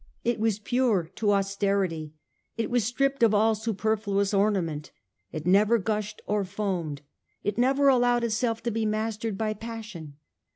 It 0.23 0.39
was 0.39 0.57
pure 0.57 1.11
to 1.17 1.29
austerity; 1.31 2.15
it 2.57 2.71
was 2.71 2.85
stripped 2.85 3.21
of 3.21 3.35
all 3.35 3.53
superfluous 3.53 4.33
orna 4.33 4.63
ment. 4.63 4.89
It 5.31 5.45
never 5.45 5.77
gushed 5.77 6.23
or 6.25 6.43
foamed. 6.43 7.03
It 7.43 7.59
never 7.59 7.87
allowed 7.87 8.23
itself 8.23 8.63
to 8.63 8.71
be 8.71 8.83
mastered 8.83 9.37
by 9.37 9.53
passion. 9.53 10.15